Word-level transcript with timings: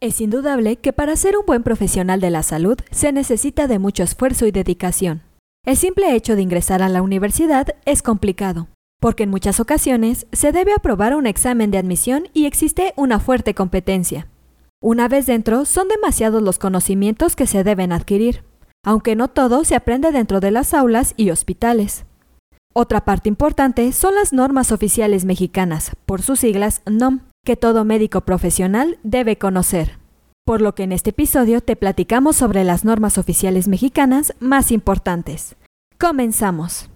Es 0.00 0.20
indudable 0.20 0.76
que 0.76 0.92
para 0.92 1.16
ser 1.16 1.36
un 1.36 1.44
buen 1.44 1.64
profesional 1.64 2.20
de 2.20 2.30
la 2.30 2.44
salud 2.44 2.78
se 2.92 3.10
necesita 3.10 3.66
de 3.66 3.80
mucho 3.80 4.04
esfuerzo 4.04 4.46
y 4.46 4.52
dedicación. 4.52 5.22
El 5.66 5.76
simple 5.76 6.14
hecho 6.14 6.36
de 6.36 6.42
ingresar 6.42 6.82
a 6.82 6.88
la 6.88 7.02
universidad 7.02 7.74
es 7.84 8.00
complicado, 8.00 8.68
porque 9.00 9.24
en 9.24 9.30
muchas 9.30 9.58
ocasiones 9.58 10.28
se 10.30 10.52
debe 10.52 10.72
aprobar 10.72 11.16
un 11.16 11.26
examen 11.26 11.72
de 11.72 11.78
admisión 11.78 12.28
y 12.32 12.46
existe 12.46 12.92
una 12.94 13.18
fuerte 13.18 13.54
competencia. 13.54 14.28
Una 14.80 15.08
vez 15.08 15.26
dentro, 15.26 15.64
son 15.64 15.88
demasiados 15.88 16.42
los 16.42 16.60
conocimientos 16.60 17.34
que 17.34 17.48
se 17.48 17.64
deben 17.64 17.90
adquirir, 17.90 18.44
aunque 18.84 19.16
no 19.16 19.26
todo 19.26 19.64
se 19.64 19.74
aprende 19.74 20.12
dentro 20.12 20.38
de 20.38 20.52
las 20.52 20.74
aulas 20.74 21.14
y 21.16 21.30
hospitales. 21.30 22.04
Otra 22.72 23.04
parte 23.04 23.28
importante 23.28 23.90
son 23.90 24.14
las 24.14 24.32
normas 24.32 24.70
oficiales 24.70 25.24
mexicanas, 25.24 25.90
por 26.06 26.22
sus 26.22 26.38
siglas 26.38 26.82
NOM, 26.86 27.22
que 27.48 27.56
todo 27.56 27.86
médico 27.86 28.20
profesional 28.20 28.98
debe 29.04 29.38
conocer. 29.38 29.96
Por 30.44 30.60
lo 30.60 30.74
que 30.74 30.82
en 30.82 30.92
este 30.92 31.10
episodio 31.10 31.62
te 31.62 31.76
platicamos 31.76 32.36
sobre 32.36 32.62
las 32.62 32.84
normas 32.84 33.16
oficiales 33.16 33.68
mexicanas 33.68 34.34
más 34.38 34.70
importantes. 34.70 35.56
Comenzamos. 35.98 36.90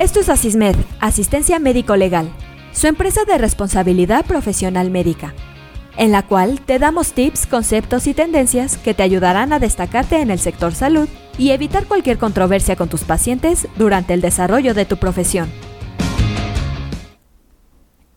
Esto 0.00 0.18
es 0.18 0.28
Asismed, 0.28 0.74
Asistencia 0.98 1.60
Médico 1.60 1.94
Legal, 1.94 2.32
su 2.72 2.88
empresa 2.88 3.24
de 3.24 3.38
responsabilidad 3.38 4.26
profesional 4.26 4.90
médica 4.90 5.34
en 5.96 6.10
la 6.10 6.26
cual 6.26 6.60
te 6.60 6.80
damos 6.80 7.12
tips, 7.12 7.46
conceptos 7.46 8.08
y 8.08 8.14
tendencias 8.14 8.76
que 8.78 8.94
te 8.94 9.04
ayudarán 9.04 9.52
a 9.52 9.60
destacarte 9.60 10.20
en 10.20 10.32
el 10.32 10.40
sector 10.40 10.74
salud 10.74 11.08
y 11.38 11.50
evitar 11.50 11.86
cualquier 11.86 12.18
controversia 12.18 12.76
con 12.76 12.88
tus 12.88 13.04
pacientes 13.04 13.68
durante 13.76 14.14
el 14.14 14.20
desarrollo 14.20 14.74
de 14.74 14.84
tu 14.84 14.96
profesión. 14.96 15.50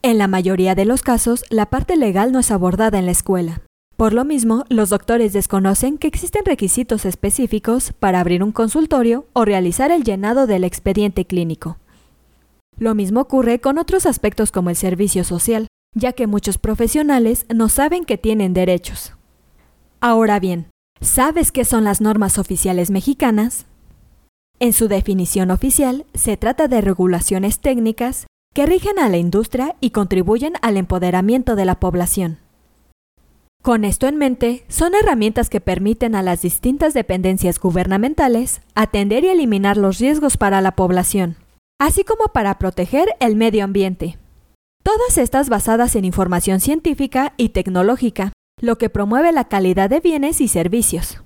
En 0.02 0.17
la 0.17 0.27
mayoría 0.27 0.76
de 0.76 0.85
los 0.85 1.02
casos, 1.02 1.43
la 1.49 1.66
parte 1.66 1.98
legal 1.98 2.31
no 2.31 2.40
es 2.40 2.52
abordada 2.52 2.99
en 2.99 3.05
la 3.05 3.12
escuela. 3.12 3.62
Por 3.98 4.13
lo 4.13 4.26
mismo, 4.26 4.63
los 4.70 4.90
doctores 4.90 5.34
desconocen 5.34 5.98
que 5.98 6.07
existen 6.07 6.45
requisitos 6.45 7.04
específicos 7.04 7.93
para 7.93 8.20
abrir 8.20 8.43
un 8.43 8.51
consultorio 8.51 9.26
o 9.34 9.43
realizar 9.43 9.91
el 9.91 10.04
llenado 10.04 10.45
del 10.45 10.63
expediente 10.63 11.26
clínico. 11.26 11.79
Lo 12.77 12.93
mismo 12.93 13.21
ocurre 13.21 13.60
con 13.60 13.79
otros 13.79 14.05
aspectos 14.05 14.51
como 14.51 14.70
el 14.70 14.76
servicio 14.76 15.23
social, 15.23 15.68
ya 15.95 16.13
que 16.13 16.27
muchos 16.27 16.60
profesionales 16.60 17.48
no 17.54 17.70
saben 17.70 18.05
que 18.05 18.20
tienen 18.20 18.54
derechos. 18.54 19.13
Ahora 19.99 20.40
bien, 20.40 20.68
¿sabes 21.01 21.51
qué 21.51 21.65
son 21.65 21.84
las 21.84 22.01
normas 22.01 22.37
oficiales 22.37 22.91
mexicanas? 22.91 23.65
En 24.59 24.73
su 24.73 24.87
definición 24.87 25.51
oficial, 25.51 26.05
se 26.13 26.37
trata 26.37 26.67
de 26.67 26.81
regulaciones 26.81 27.59
técnicas 27.59 28.26
que 28.54 28.65
rigen 28.65 28.98
a 28.98 29.07
la 29.07 29.17
industria 29.17 29.76
y 29.79 29.91
contribuyen 29.91 30.54
al 30.62 30.77
empoderamiento 30.77 31.55
de 31.55 31.65
la 31.65 31.79
población. 31.79 32.39
Con 33.62 33.84
esto 33.84 34.07
en 34.07 34.17
mente, 34.17 34.63
son 34.67 34.95
herramientas 34.95 35.49
que 35.49 35.62
permiten 35.62 36.15
a 36.15 36.23
las 36.23 36.41
distintas 36.41 36.93
dependencias 36.93 37.59
gubernamentales 37.59 38.61
atender 38.76 39.26
y 39.26 39.27
eliminar 39.27 39.77
los 39.77 39.99
riesgos 39.99 40.37
para 40.37 40.61
la 40.61 40.71
población, 40.71 41.35
así 41.79 42.04
como 42.04 42.32
para 42.34 42.57
proteger 42.57 43.09
el 43.20 43.35
medio 43.35 43.63
ambiente. 43.63 44.17
Todas 44.84 45.17
estas 45.17 45.49
basadas 45.49 45.95
en 45.95 46.05
información 46.05 46.61
científica 46.61 47.34
y 47.35 47.49
tecnológica, 47.49 48.32
lo 48.60 48.80
que 48.80 48.90
promueve 48.90 49.32
la 49.32 49.46
calidad 49.46 49.88
de 49.90 50.00
bienes 50.00 50.41
y 50.41 50.48
servicios. 50.48 51.22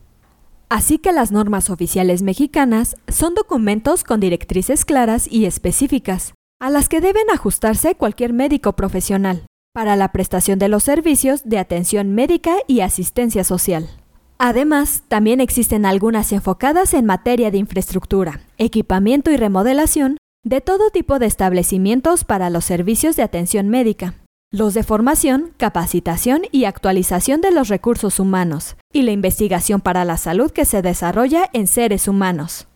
Así 0.67 0.97
que 0.97 1.13
las 1.13 1.31
normas 1.31 1.69
oficiales 1.69 2.23
mexicanas 2.23 2.97
son 3.07 3.35
documentos 3.35 4.03
con 4.03 4.19
directrices 4.19 4.83
claras 4.83 5.31
y 5.31 5.45
específicas, 5.45 6.33
a 6.59 6.69
las 6.69 6.89
que 6.89 6.99
deben 6.99 7.29
ajustarse 7.33 7.95
cualquier 7.95 8.33
médico 8.33 8.73
profesional, 8.73 9.45
para 9.73 9.95
la 9.95 10.11
prestación 10.11 10.59
de 10.59 10.67
los 10.67 10.83
servicios 10.83 11.43
de 11.45 11.57
atención 11.57 12.13
médica 12.13 12.55
y 12.67 12.81
asistencia 12.81 13.45
social. 13.45 13.89
Además, 14.37 15.03
también 15.07 15.39
existen 15.39 15.85
algunas 15.85 16.33
enfocadas 16.33 16.93
en 16.93 17.05
materia 17.05 17.49
de 17.49 17.59
infraestructura, 17.59 18.41
equipamiento 18.57 19.31
y 19.31 19.37
remodelación 19.37 20.17
de 20.43 20.59
todo 20.59 20.89
tipo 20.89 21.19
de 21.19 21.27
establecimientos 21.27 22.25
para 22.25 22.49
los 22.49 22.65
servicios 22.65 23.15
de 23.15 23.23
atención 23.23 23.69
médica, 23.69 24.15
los 24.51 24.73
de 24.73 24.83
formación, 24.83 25.53
capacitación 25.55 26.41
y 26.51 26.65
actualización 26.65 27.39
de 27.39 27.51
los 27.51 27.69
recursos 27.69 28.19
humanos, 28.19 28.75
y 28.91 29.03
la 29.03 29.11
investigación 29.11 29.79
para 29.79 30.03
la 30.03 30.17
salud 30.17 30.51
que 30.51 30.65
se 30.65 30.81
desarrolla 30.81 31.49
en 31.53 31.67
seres 31.67 32.09
humanos. 32.09 32.67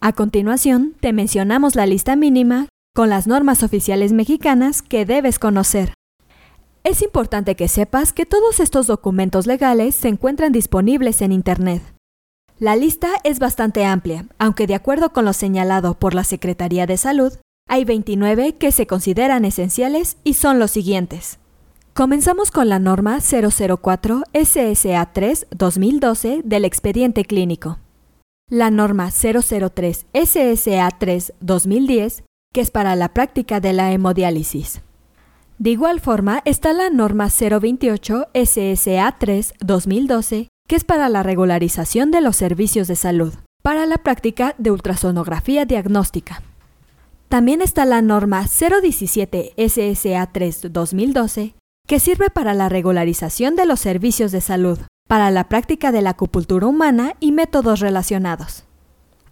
A 0.00 0.12
continuación, 0.12 0.94
te 1.00 1.14
mencionamos 1.14 1.76
la 1.76 1.86
lista 1.86 2.14
mínima 2.14 2.68
con 2.94 3.08
las 3.08 3.26
normas 3.26 3.62
oficiales 3.62 4.12
mexicanas 4.12 4.82
que 4.82 5.06
debes 5.06 5.38
conocer. 5.38 5.94
Es 6.84 7.00
importante 7.00 7.56
que 7.56 7.68
sepas 7.68 8.12
que 8.12 8.26
todos 8.26 8.60
estos 8.60 8.86
documentos 8.86 9.46
legales 9.46 9.94
se 9.94 10.08
encuentran 10.08 10.52
disponibles 10.52 11.22
en 11.22 11.32
Internet. 11.32 11.82
La 12.58 12.76
lista 12.76 13.08
es 13.24 13.38
bastante 13.38 13.86
amplia, 13.86 14.26
aunque 14.38 14.66
de 14.66 14.74
acuerdo 14.74 15.14
con 15.14 15.24
lo 15.24 15.32
señalado 15.32 15.94
por 15.94 16.12
la 16.12 16.22
Secretaría 16.22 16.86
de 16.86 16.98
Salud, 16.98 17.32
hay 17.68 17.84
29 17.84 18.56
que 18.56 18.72
se 18.72 18.86
consideran 18.86 19.44
esenciales 19.44 20.16
y 20.22 20.34
son 20.34 20.58
los 20.58 20.70
siguientes. 20.70 21.38
Comenzamos 21.92 22.50
con 22.50 22.68
la 22.68 22.78
norma 22.78 23.18
004 23.20 24.22
SSA 24.32 25.12
3 25.12 25.46
2012 25.50 26.42
del 26.44 26.64
expediente 26.64 27.24
clínico. 27.24 27.78
La 28.50 28.70
norma 28.70 29.10
003 29.10 30.06
SSA 30.12 30.90
3 30.98 31.32
2010, 31.40 32.24
que 32.52 32.60
es 32.60 32.70
para 32.70 32.96
la 32.96 33.08
práctica 33.14 33.60
de 33.60 33.72
la 33.72 33.92
hemodiálisis. 33.92 34.82
De 35.58 35.70
igual 35.70 36.00
forma 36.00 36.42
está 36.44 36.72
la 36.72 36.90
norma 36.90 37.28
028 37.28 38.26
SSA 38.34 39.16
3 39.18 39.54
2012, 39.60 40.48
que 40.68 40.76
es 40.76 40.84
para 40.84 41.08
la 41.08 41.22
regularización 41.22 42.10
de 42.10 42.20
los 42.20 42.36
servicios 42.36 42.88
de 42.88 42.96
salud, 42.96 43.34
para 43.62 43.86
la 43.86 43.98
práctica 43.98 44.54
de 44.58 44.70
ultrasonografía 44.72 45.64
diagnóstica. 45.64 46.42
También 47.28 47.62
está 47.62 47.84
la 47.84 48.02
norma 48.02 48.44
017 48.46 49.54
SSA 49.56 50.26
3 50.32 50.72
2012, 50.72 51.54
que 51.86 52.00
sirve 52.00 52.30
para 52.30 52.54
la 52.54 52.68
regularización 52.68 53.56
de 53.56 53.66
los 53.66 53.80
servicios 53.80 54.32
de 54.32 54.40
salud, 54.40 54.78
para 55.08 55.30
la 55.30 55.48
práctica 55.48 55.92
de 55.92 56.02
la 56.02 56.10
acupuntura 56.10 56.66
humana 56.66 57.14
y 57.20 57.32
métodos 57.32 57.80
relacionados. 57.80 58.64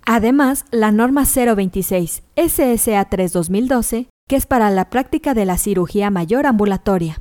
Además, 0.04 0.64
la 0.70 0.90
norma 0.90 1.24
026 1.24 2.22
SSA 2.36 3.04
3 3.04 3.32
2012, 3.32 4.08
que 4.28 4.36
es 4.36 4.46
para 4.46 4.70
la 4.70 4.90
práctica 4.90 5.34
de 5.34 5.44
la 5.44 5.58
cirugía 5.58 6.10
mayor 6.10 6.46
ambulatoria. 6.46 7.20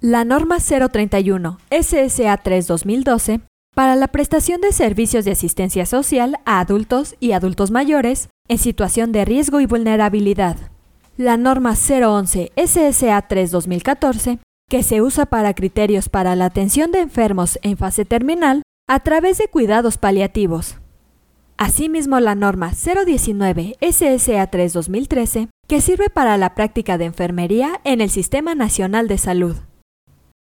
La 0.00 0.24
norma 0.24 0.58
031 0.58 1.58
SSA 1.70 2.36
3 2.36 2.66
2012 2.66 3.40
para 3.78 3.94
la 3.94 4.08
prestación 4.08 4.60
de 4.60 4.72
servicios 4.72 5.24
de 5.24 5.30
asistencia 5.30 5.86
social 5.86 6.40
a 6.44 6.58
adultos 6.58 7.14
y 7.20 7.30
adultos 7.30 7.70
mayores 7.70 8.28
en 8.48 8.58
situación 8.58 9.12
de 9.12 9.24
riesgo 9.24 9.60
y 9.60 9.66
vulnerabilidad. 9.66 10.56
La 11.16 11.36
norma 11.36 11.74
011 11.76 12.50
SSA 12.56 13.22
3 13.28 13.50
2014 13.52 14.40
que 14.68 14.82
se 14.82 15.00
usa 15.00 15.26
para 15.26 15.54
criterios 15.54 16.08
para 16.08 16.34
la 16.34 16.46
atención 16.46 16.90
de 16.90 17.02
enfermos 17.02 17.60
en 17.62 17.76
fase 17.76 18.04
terminal 18.04 18.62
a 18.88 18.98
través 18.98 19.38
de 19.38 19.46
cuidados 19.46 19.96
paliativos. 19.96 20.78
Asimismo, 21.56 22.18
la 22.18 22.34
norma 22.34 22.72
019 22.72 23.76
SSA 23.80 24.48
3 24.48 24.72
2013 24.72 25.50
que 25.68 25.80
sirve 25.80 26.10
para 26.10 26.36
la 26.36 26.56
práctica 26.56 26.98
de 26.98 27.04
enfermería 27.04 27.80
en 27.84 28.00
el 28.00 28.10
Sistema 28.10 28.56
Nacional 28.56 29.06
de 29.06 29.18
Salud 29.18 29.67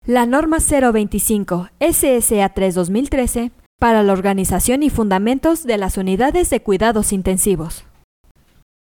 la 0.05 0.25
norma 0.25 0.57
025 0.59 1.69
SSA 1.79 2.49
3 2.49 2.75
2013 2.75 3.51
para 3.79 4.03
la 4.03 4.11
organización 4.11 4.83
y 4.83 4.89
fundamentos 4.89 5.63
de 5.63 5.77
las 5.77 5.97
unidades 5.97 6.49
de 6.49 6.61
cuidados 6.61 7.13
intensivos. 7.13 7.85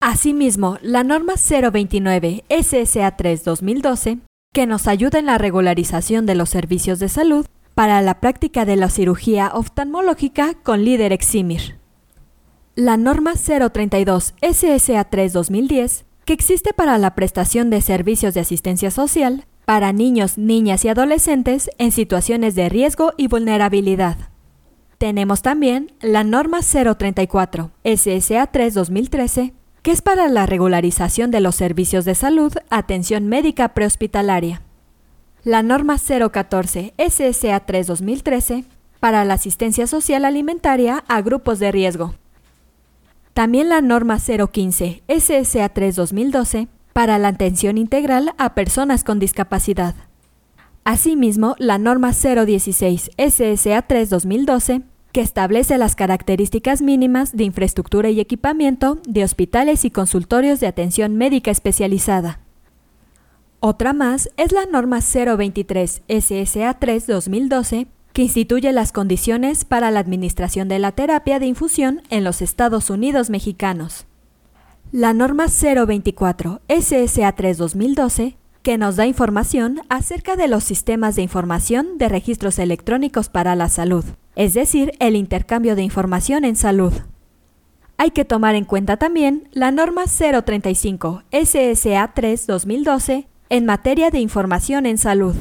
Asimismo, 0.00 0.76
la 0.82 1.04
norma 1.04 1.34
029 1.36 2.44
SSA 2.50 3.16
3 3.16 3.44
2012 3.44 4.18
que 4.52 4.66
nos 4.66 4.86
ayuda 4.86 5.18
en 5.18 5.26
la 5.26 5.38
regularización 5.38 6.26
de 6.26 6.34
los 6.34 6.50
servicios 6.50 6.98
de 6.98 7.08
salud 7.08 7.46
para 7.74 8.00
la 8.02 8.20
práctica 8.20 8.64
de 8.66 8.76
la 8.76 8.90
cirugía 8.90 9.50
oftalmológica 9.54 10.54
con 10.62 10.84
líder 10.84 11.12
eximir. 11.12 11.78
La 12.74 12.98
norma 12.98 13.34
032 13.34 14.34
SSA 14.42 15.04
3 15.04 15.32
2010 15.32 16.04
que 16.26 16.32
existe 16.34 16.74
para 16.74 16.98
la 16.98 17.14
prestación 17.14 17.70
de 17.70 17.80
servicios 17.80 18.34
de 18.34 18.40
asistencia 18.40 18.90
social 18.90 19.46
para 19.66 19.92
niños, 19.92 20.38
niñas 20.38 20.84
y 20.84 20.88
adolescentes 20.88 21.68
en 21.78 21.90
situaciones 21.90 22.54
de 22.54 22.68
riesgo 22.68 23.12
y 23.16 23.26
vulnerabilidad. 23.26 24.16
Tenemos 24.96 25.42
también 25.42 25.92
la 26.00 26.24
norma 26.24 26.60
034 26.62 27.72
SSA 27.84 28.46
3 28.46 28.74
2013, 28.74 29.52
que 29.82 29.90
es 29.90 30.02
para 30.02 30.28
la 30.28 30.46
regularización 30.46 31.32
de 31.32 31.40
los 31.40 31.56
servicios 31.56 32.04
de 32.04 32.14
salud, 32.14 32.54
atención 32.70 33.26
médica 33.26 33.74
prehospitalaria. 33.74 34.62
La 35.42 35.62
norma 35.62 35.96
014 35.98 36.94
SSA 36.96 37.60
3 37.60 37.86
2013, 37.88 38.64
para 39.00 39.24
la 39.24 39.34
asistencia 39.34 39.88
social 39.88 40.24
alimentaria 40.24 41.04
a 41.08 41.20
grupos 41.22 41.58
de 41.58 41.72
riesgo. 41.72 42.14
También 43.34 43.68
la 43.68 43.80
norma 43.80 44.18
015 44.18 45.02
SSA 45.08 45.68
3 45.68 45.96
2012, 45.96 46.68
para 46.96 47.18
la 47.18 47.28
atención 47.28 47.76
integral 47.76 48.32
a 48.38 48.54
personas 48.54 49.04
con 49.04 49.18
discapacidad. 49.18 49.94
Asimismo, 50.82 51.54
la 51.58 51.76
norma 51.76 52.12
016 52.12 53.10
SSA 53.18 53.82
3 53.82 54.08
2012 54.08 54.80
que 55.12 55.20
establece 55.20 55.76
las 55.76 55.94
características 55.94 56.80
mínimas 56.80 57.36
de 57.36 57.44
infraestructura 57.44 58.08
y 58.08 58.18
equipamiento 58.18 58.98
de 59.06 59.24
hospitales 59.24 59.84
y 59.84 59.90
consultorios 59.90 60.58
de 60.60 60.68
atención 60.68 61.16
médica 61.16 61.50
especializada. 61.50 62.40
Otra 63.60 63.92
más 63.92 64.30
es 64.38 64.52
la 64.52 64.64
norma 64.64 65.00
023 65.00 66.00
SSA 66.08 66.78
3 66.78 67.06
2012, 67.06 67.88
que 68.14 68.22
instituye 68.22 68.72
las 68.72 68.92
condiciones 68.92 69.66
para 69.66 69.90
la 69.90 70.00
administración 70.00 70.66
de 70.68 70.78
la 70.78 70.92
terapia 70.92 71.40
de 71.40 71.46
infusión 71.46 72.00
en 72.08 72.24
los 72.24 72.40
Estados 72.40 72.88
Unidos 72.88 73.28
mexicanos. 73.28 74.06
La 74.92 75.12
norma 75.12 75.46
024 75.48 76.60
SSA 76.68 77.32
3 77.32 77.58
2012 77.58 78.36
que 78.62 78.78
nos 78.78 78.94
da 78.94 79.06
información 79.06 79.80
acerca 79.88 80.36
de 80.36 80.46
los 80.46 80.62
sistemas 80.62 81.16
de 81.16 81.22
información 81.22 81.98
de 81.98 82.08
registros 82.08 82.58
electrónicos 82.60 83.28
para 83.28 83.56
la 83.56 83.68
salud, 83.68 84.04
es 84.36 84.54
decir, 84.54 84.92
el 85.00 85.16
intercambio 85.16 85.74
de 85.74 85.82
información 85.82 86.44
en 86.44 86.54
salud. 86.54 86.92
Hay 87.96 88.12
que 88.12 88.24
tomar 88.24 88.54
en 88.54 88.64
cuenta 88.64 88.96
también 88.96 89.48
la 89.52 89.72
norma 89.72 90.04
035 90.06 91.24
SSA 91.32 92.12
3 92.14 92.46
2012 92.46 93.28
en 93.50 93.66
materia 93.66 94.10
de 94.10 94.20
información 94.20 94.86
en 94.86 94.98
salud. 94.98 95.34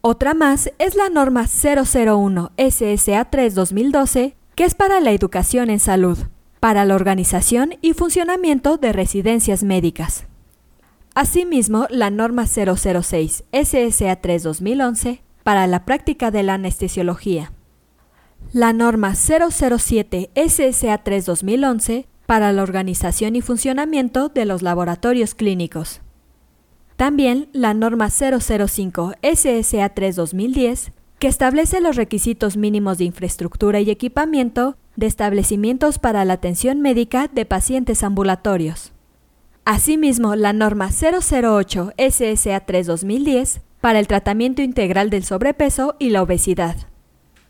Otra 0.00 0.34
más 0.34 0.72
es 0.78 0.96
la 0.96 1.08
norma 1.08 1.46
001 1.46 2.52
SSA 2.56 3.24
3 3.26 3.54
2012, 3.54 4.36
que 4.56 4.64
es 4.64 4.74
para 4.74 5.00
la 5.00 5.12
educación 5.12 5.70
en 5.70 5.78
salud, 5.78 6.18
para 6.60 6.84
la 6.84 6.94
organización 6.94 7.74
y 7.80 7.94
funcionamiento 7.94 8.76
de 8.76 8.92
residencias 8.92 9.64
médicas. 9.64 10.26
Asimismo, 11.14 11.86
la 11.90 12.10
norma 12.10 12.46
006 12.46 13.44
SSA 13.52 14.16
3 14.16 14.42
2011 14.42 15.22
para 15.42 15.66
la 15.66 15.84
práctica 15.84 16.30
de 16.30 16.42
la 16.42 16.54
anestesiología. 16.54 17.52
La 18.52 18.72
norma 18.72 19.14
007 19.14 20.30
SSA 20.34 20.98
3 20.98 21.26
2011 21.26 22.06
para 22.26 22.52
la 22.52 22.62
organización 22.62 23.34
y 23.34 23.40
funcionamiento 23.40 24.28
de 24.28 24.44
los 24.44 24.62
laboratorios 24.62 25.34
clínicos. 25.34 26.00
También 26.96 27.48
la 27.52 27.74
norma 27.74 28.10
005 28.10 29.14
SSA 29.22 29.88
3 29.88 30.16
2010 30.16 30.92
que 31.18 31.28
establece 31.28 31.80
los 31.80 31.96
requisitos 31.96 32.56
mínimos 32.56 32.98
de 32.98 33.04
infraestructura 33.04 33.80
y 33.80 33.90
equipamiento 33.90 34.76
de 34.96 35.06
establecimientos 35.06 35.98
para 35.98 36.24
la 36.24 36.34
atención 36.34 36.80
médica 36.80 37.28
de 37.32 37.44
pacientes 37.44 38.02
ambulatorios. 38.02 38.92
Asimismo, 39.64 40.36
la 40.36 40.52
norma 40.52 40.90
008 40.90 41.92
SSA 41.96 42.60
3 42.60 42.86
2010 42.86 43.60
para 43.80 43.98
el 43.98 44.06
tratamiento 44.06 44.62
integral 44.62 45.10
del 45.10 45.24
sobrepeso 45.24 45.96
y 45.98 46.10
la 46.10 46.22
obesidad. 46.22 46.76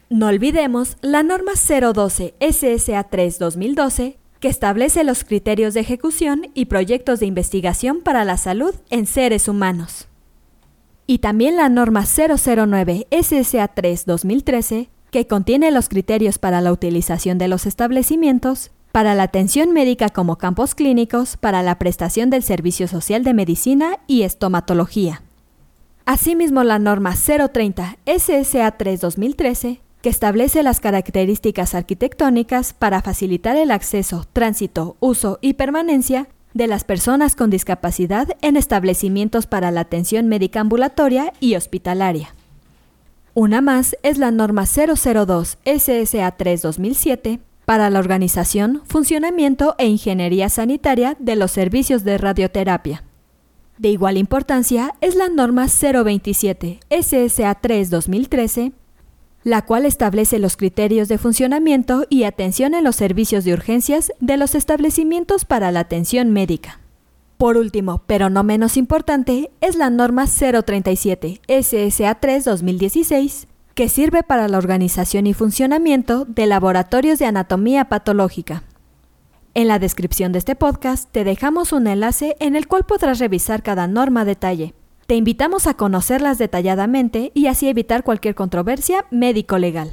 No 0.09 0.27
olvidemos 0.27 0.97
la 1.03 1.23
norma 1.23 1.53
012 1.55 2.35
SSA 2.41 3.05
3 3.05 3.39
2012 3.39 4.19
que 4.41 4.49
establece 4.49 5.05
los 5.05 5.23
criterios 5.23 5.75
de 5.75 5.81
ejecución 5.81 6.51
y 6.55 6.65
proyectos 6.65 7.21
de 7.21 7.27
investigación 7.27 8.01
para 8.01 8.25
la 8.25 8.37
salud 8.37 8.75
en 8.89 9.07
seres 9.07 9.49
humanos. 9.49 10.09
Y 11.07 11.19
también 11.19 11.57
la 11.57 11.69
norma 11.69 12.05
009 12.07 13.07
SSA 13.11 13.69
3 13.69 14.07
2013 14.07 14.89
que 15.11 15.27
contiene 15.27 15.71
los 15.71 15.89
criterios 15.89 16.39
para 16.39 16.61
la 16.61 16.73
utilización 16.73 17.39
de 17.39 17.49
los 17.49 17.67
establecimientos 17.67 18.71
para 18.93 19.15
la 19.15 19.25
atención 19.25 19.73
médica 19.73 20.09
como 20.09 20.37
campos 20.37 20.75
clínicos 20.75 21.37
para 21.37 21.63
la 21.63 21.79
prestación 21.79 22.31
del 22.31 22.43
servicio 22.43 22.89
social 22.89 23.23
de 23.23 23.35
medicina 23.35 23.99
y 24.07 24.23
estomatología. 24.23 25.23
Asimismo, 26.07 26.65
la 26.65 26.79
norma 26.79 27.15
030 27.15 27.99
SSA 28.05 28.73
3 28.73 29.01
2013, 29.01 29.81
que 30.03 30.09
establece 30.09 30.63
las 30.63 30.81
características 30.81 31.75
arquitectónicas 31.75 32.73
para 32.73 33.03
facilitar 33.03 33.57
el 33.57 33.71
acceso, 33.71 34.27
tránsito, 34.33 34.97
uso 34.99 35.39
y 35.41 35.55
permanencia 35.55 36.29
de 36.55 36.67
las 36.67 36.83
personas 36.83 37.37
con 37.37 37.51
discapacidad 37.51 38.29
en 38.43 38.57
establecimientos 38.57 39.47
para 39.47 39.71
la 39.71 39.83
atención 39.83 40.27
médica 40.27 40.61
ambulatoria 40.61 41.33
y 41.39 41.55
hospitalaria. 41.55 42.35
Una 43.43 43.63
más 43.63 43.97
es 44.03 44.19
la 44.19 44.31
norma 44.31 44.67
002 44.67 45.57
SSA 45.65 46.31
3 46.33 46.61
2007, 46.61 47.41
para 47.65 47.89
la 47.89 47.99
organización, 47.99 48.83
funcionamiento 48.85 49.77
e 49.79 49.87
ingeniería 49.87 50.51
sanitaria 50.51 51.17
de 51.19 51.37
los 51.37 51.51
servicios 51.51 52.05
de 52.05 52.19
radioterapia. 52.19 53.03
De 53.79 53.89
igual 53.89 54.19
importancia 54.19 54.93
es 55.01 55.15
la 55.15 55.31
norma 55.31 55.69
027 55.69 56.81
SSA 56.91 57.55
3 57.55 57.89
2013, 57.89 58.73
la 59.45 59.65
cual 59.65 59.87
establece 59.87 60.39
los 60.39 60.59
criterios 60.59 61.09
de 61.09 61.17
funcionamiento 61.17 62.05
y 62.11 62.25
atención 62.25 62.75
en 62.75 62.85
los 62.85 62.97
servicios 62.97 63.45
de 63.45 63.55
urgencias 63.55 64.13
de 64.21 64.37
los 64.37 64.55
establecimientos 64.55 65.47
para 65.47 65.73
la 65.73 65.81
atención 65.81 66.31
médica. 66.31 66.80
Por 67.41 67.57
último, 67.57 68.03
pero 68.07 68.29
no 68.29 68.45
menos 68.45 68.77
importante, 68.77 69.51
es 69.63 69.75
la 69.75 69.89
norma 69.89 70.27
037 70.27 71.41
SSA 71.49 72.17
3 72.17 72.45
2016, 72.45 73.49
que 73.73 73.89
sirve 73.89 74.23
para 74.23 74.47
la 74.47 74.59
organización 74.59 75.27
y 75.27 75.33
funcionamiento 75.33 76.27
de 76.27 76.45
laboratorios 76.45 77.19
de 77.19 77.25
anatomía 77.25 77.87
patológica. 77.87 78.65
En 79.55 79.69
la 79.69 79.79
descripción 79.79 80.33
de 80.33 80.39
este 80.39 80.55
podcast 80.55 81.11
te 81.11 81.25
dejamos 81.25 81.73
un 81.73 81.87
enlace 81.87 82.37
en 82.41 82.57
el 82.57 82.69
cual 82.69 82.85
podrás 82.85 83.19
revisar 83.19 83.63
cada 83.63 83.87
norma 83.87 84.21
a 84.21 84.27
detalle. 84.27 84.75
Te 85.07 85.15
invitamos 85.15 85.67
a 85.67 85.73
conocerlas 85.73 86.37
detalladamente 86.37 87.33
y 87.33 87.47
así 87.47 87.71
evitar 87.71 88.05
cualquier 88.05 88.35
controversia 88.35 89.07
médico-legal. 89.11 89.93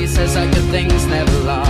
He 0.00 0.06
says 0.06 0.32
that 0.32 0.50
good 0.54 0.64
things 0.70 1.04
never 1.04 1.38
last. 1.40 1.69